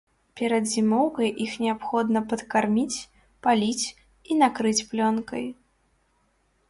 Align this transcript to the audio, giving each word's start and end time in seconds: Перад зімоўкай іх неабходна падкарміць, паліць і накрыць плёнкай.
Перад 0.39 0.63
зімоўкай 0.75 1.29
іх 1.45 1.51
неабходна 1.65 2.19
падкарміць, 2.31 3.03
паліць 3.49 3.85
і 3.93 4.31
накрыць 4.41 4.85
плёнкай. 4.93 5.45